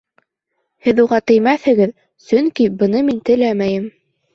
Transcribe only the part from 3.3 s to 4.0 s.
теләмәйем.